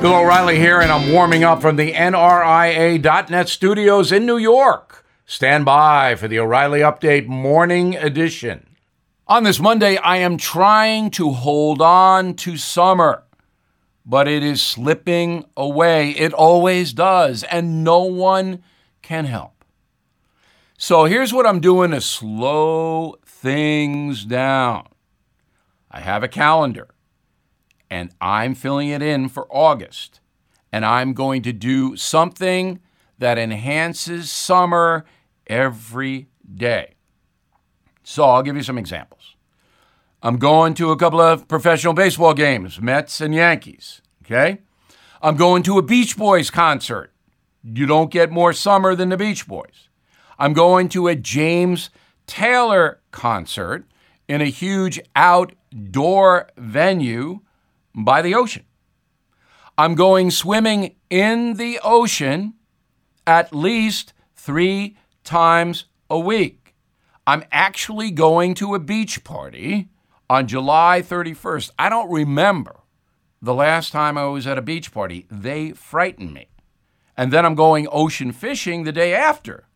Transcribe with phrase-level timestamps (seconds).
[0.00, 5.04] Bill O'Reilly here, and I'm warming up from the NRIA.net studios in New York.
[5.26, 8.76] Stand by for the O'Reilly Update Morning Edition.
[9.26, 13.24] On this Monday, I am trying to hold on to summer,
[14.06, 16.10] but it is slipping away.
[16.10, 18.62] It always does, and no one
[19.02, 19.64] can help.
[20.78, 24.86] So here's what I'm doing to slow things down
[25.90, 26.86] I have a calendar
[27.90, 30.20] and I'm filling it in for August.
[30.72, 32.80] And I'm going to do something
[33.18, 35.04] that enhances summer
[35.46, 36.94] every day.
[38.02, 39.36] So I'll give you some examples.
[40.22, 44.02] I'm going to a couple of professional baseball games, Mets and Yankees.
[44.24, 44.58] Okay?
[45.22, 47.12] I'm going to a Beach Boys concert.
[47.62, 49.88] You don't get more summer than the Beach Boys.
[50.38, 51.90] I'm going to a James
[52.26, 53.86] Taylor concert
[54.28, 57.40] in a huge outdoor venue
[58.04, 58.64] by the ocean.
[59.76, 62.54] I'm going swimming in the ocean
[63.26, 66.74] at least three times a week.
[67.26, 69.90] I'm actually going to a beach party
[70.30, 71.70] on July 31st.
[71.78, 72.80] I don't remember
[73.40, 75.26] the last time I was at a beach party.
[75.30, 76.48] They frightened me.
[77.16, 79.68] And then I'm going ocean fishing the day after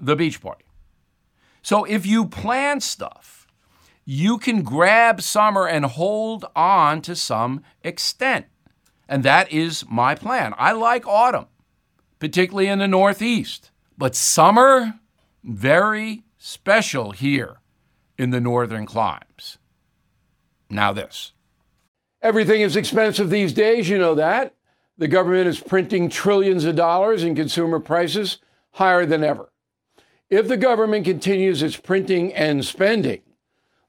[0.00, 0.64] the beach party.
[1.62, 3.45] So if you plan stuff,
[4.06, 8.46] you can grab summer and hold on to some extent.
[9.08, 10.54] And that is my plan.
[10.56, 11.46] I like autumn,
[12.20, 13.70] particularly in the Northeast.
[13.98, 15.00] But summer,
[15.42, 17.56] very special here
[18.16, 19.58] in the northern climes.
[20.70, 21.32] Now, this.
[22.22, 24.54] Everything is expensive these days, you know that.
[24.98, 28.38] The government is printing trillions of dollars and consumer prices
[28.72, 29.50] higher than ever.
[30.30, 33.20] If the government continues its printing and spending,